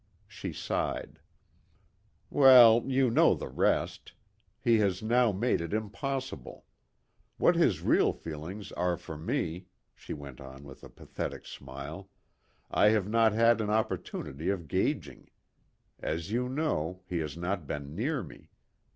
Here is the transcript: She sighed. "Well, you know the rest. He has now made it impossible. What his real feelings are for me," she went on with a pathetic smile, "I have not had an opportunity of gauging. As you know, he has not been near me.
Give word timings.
She 0.27 0.51
sighed. 0.51 1.19
"Well, 2.31 2.81
you 2.87 3.11
know 3.11 3.35
the 3.35 3.47
rest. 3.49 4.13
He 4.59 4.79
has 4.79 5.03
now 5.03 5.31
made 5.31 5.61
it 5.61 5.73
impossible. 5.73 6.65
What 7.37 7.53
his 7.55 7.81
real 7.83 8.11
feelings 8.11 8.71
are 8.71 8.97
for 8.97 9.15
me," 9.15 9.67
she 9.93 10.15
went 10.15 10.41
on 10.41 10.63
with 10.63 10.83
a 10.83 10.89
pathetic 10.89 11.45
smile, 11.45 12.09
"I 12.71 12.89
have 12.89 13.07
not 13.07 13.33
had 13.33 13.61
an 13.61 13.69
opportunity 13.69 14.49
of 14.49 14.67
gauging. 14.67 15.29
As 15.99 16.31
you 16.31 16.49
know, 16.49 17.03
he 17.05 17.19
has 17.19 17.37
not 17.37 17.67
been 17.67 17.93
near 17.93 18.23
me. 18.23 18.49